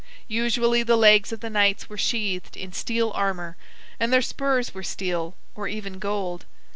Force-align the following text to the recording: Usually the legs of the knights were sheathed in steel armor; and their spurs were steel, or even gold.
Usually 0.33 0.81
the 0.81 0.95
legs 0.97 1.31
of 1.31 1.41
the 1.41 1.49
knights 1.51 1.87
were 1.87 1.95
sheathed 1.95 2.57
in 2.57 2.73
steel 2.73 3.11
armor; 3.11 3.55
and 3.99 4.11
their 4.11 4.23
spurs 4.23 4.73
were 4.73 4.81
steel, 4.81 5.35
or 5.53 5.67
even 5.67 5.99
gold. 5.99 6.43